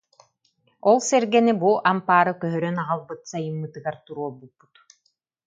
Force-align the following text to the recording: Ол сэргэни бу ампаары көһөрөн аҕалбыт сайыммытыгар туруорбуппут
Ол 0.89 0.97
сэргэни 1.09 1.53
бу 1.61 1.69
ампаары 1.91 2.33
көһөрөн 2.41 2.77
аҕалбыт 2.83 3.21
сайыммытыгар 3.31 3.95
туруорбуппут 4.05 4.73